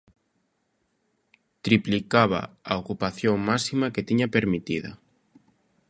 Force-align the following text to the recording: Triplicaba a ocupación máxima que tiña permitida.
Triplicaba 1.63 2.41
a 2.71 2.73
ocupación 2.81 3.35
máxima 3.49 3.91
que 3.93 4.05
tiña 4.09 4.31
permitida. 4.35 4.91